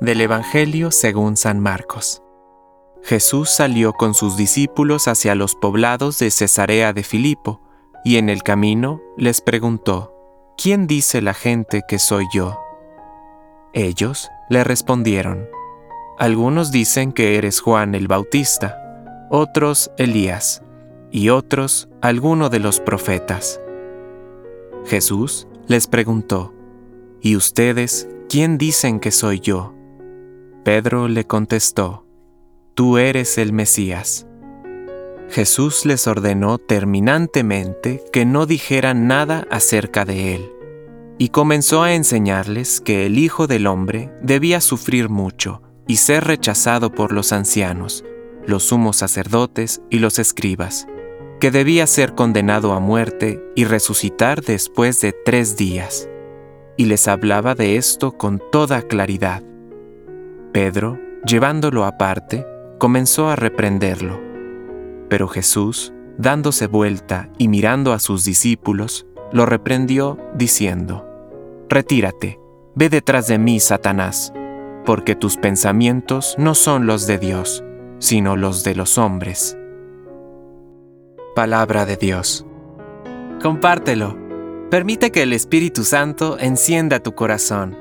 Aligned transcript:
Del 0.00 0.20
Evangelio 0.20 0.90
según 0.90 1.36
San 1.36 1.60
Marcos. 1.60 2.22
Jesús 3.02 3.50
salió 3.50 3.92
con 3.92 4.14
sus 4.14 4.36
discípulos 4.36 5.08
hacia 5.08 5.34
los 5.34 5.54
poblados 5.54 6.18
de 6.18 6.30
Cesarea 6.30 6.92
de 6.92 7.02
Filipo, 7.02 7.60
y 8.04 8.16
en 8.16 8.28
el 8.28 8.42
camino 8.42 9.00
les 9.16 9.40
preguntó, 9.40 10.14
¿quién 10.56 10.86
dice 10.86 11.20
la 11.20 11.34
gente 11.34 11.82
que 11.86 11.98
soy 11.98 12.26
yo? 12.32 12.58
Ellos 13.72 14.30
le 14.48 14.64
respondieron, 14.64 15.48
algunos 16.18 16.70
dicen 16.70 17.12
que 17.12 17.36
eres 17.36 17.60
Juan 17.60 17.94
el 17.94 18.08
Bautista, 18.08 19.26
otros 19.30 19.90
Elías, 19.96 20.62
y 21.10 21.30
otros 21.30 21.88
alguno 22.00 22.48
de 22.48 22.60
los 22.60 22.80
profetas. 22.80 23.60
Jesús 24.86 25.46
les 25.66 25.86
preguntó, 25.86 26.54
¿y 27.20 27.36
ustedes 27.36 28.08
quién 28.28 28.58
dicen 28.58 29.00
que 29.00 29.10
soy 29.10 29.40
yo? 29.40 29.74
Pedro 30.64 31.08
le 31.08 31.26
contestó, 31.26 32.06
Tú 32.74 32.98
eres 32.98 33.38
el 33.38 33.54
Mesías. 33.54 34.26
Jesús 35.30 35.86
les 35.86 36.06
ordenó 36.06 36.58
terminantemente 36.58 38.02
que 38.12 38.26
no 38.26 38.44
dijeran 38.44 39.06
nada 39.06 39.46
acerca 39.50 40.04
de 40.04 40.34
él, 40.34 40.52
y 41.16 41.30
comenzó 41.30 41.82
a 41.82 41.94
enseñarles 41.94 42.82
que 42.82 43.06
el 43.06 43.18
Hijo 43.18 43.46
del 43.46 43.66
Hombre 43.66 44.12
debía 44.20 44.60
sufrir 44.60 45.08
mucho 45.08 45.62
y 45.86 45.96
ser 45.96 46.24
rechazado 46.24 46.92
por 46.92 47.12
los 47.12 47.32
ancianos, 47.32 48.04
los 48.46 48.64
sumos 48.64 48.96
sacerdotes 48.96 49.80
y 49.88 49.98
los 49.98 50.18
escribas, 50.18 50.86
que 51.40 51.50
debía 51.50 51.86
ser 51.86 52.14
condenado 52.14 52.74
a 52.74 52.80
muerte 52.80 53.42
y 53.56 53.64
resucitar 53.64 54.42
después 54.42 55.00
de 55.00 55.14
tres 55.24 55.56
días. 55.56 56.06
Y 56.76 56.84
les 56.84 57.08
hablaba 57.08 57.54
de 57.54 57.76
esto 57.76 58.12
con 58.12 58.42
toda 58.52 58.82
claridad. 58.82 59.42
Pedro, 60.52 60.98
llevándolo 61.24 61.84
aparte, 61.84 62.46
comenzó 62.78 63.28
a 63.28 63.36
reprenderlo. 63.36 64.20
Pero 65.08 65.28
Jesús, 65.28 65.92
dándose 66.18 66.66
vuelta 66.66 67.30
y 67.38 67.48
mirando 67.48 67.92
a 67.92 68.00
sus 68.00 68.24
discípulos, 68.24 69.06
lo 69.32 69.46
reprendió 69.46 70.18
diciendo, 70.34 71.06
Retírate, 71.68 72.40
ve 72.74 72.88
detrás 72.88 73.28
de 73.28 73.38
mí, 73.38 73.60
Satanás, 73.60 74.32
porque 74.84 75.14
tus 75.14 75.36
pensamientos 75.36 76.34
no 76.36 76.56
son 76.56 76.86
los 76.86 77.06
de 77.06 77.18
Dios, 77.18 77.62
sino 78.00 78.34
los 78.34 78.64
de 78.64 78.74
los 78.74 78.98
hombres. 78.98 79.56
Palabra 81.36 81.86
de 81.86 81.96
Dios. 81.96 82.44
Compártelo. 83.40 84.18
Permite 84.68 85.12
que 85.12 85.22
el 85.22 85.32
Espíritu 85.32 85.84
Santo 85.84 86.38
encienda 86.38 87.00
tu 87.00 87.14
corazón 87.14 87.76